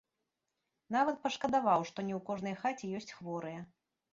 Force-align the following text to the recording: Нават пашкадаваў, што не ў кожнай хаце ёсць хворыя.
Нават 0.95 1.19
пашкадаваў, 1.27 1.85
што 1.91 1.99
не 2.09 2.13
ў 2.19 2.27
кожнай 2.31 2.59
хаце 2.65 2.85
ёсць 3.01 3.15
хворыя. 3.19 3.61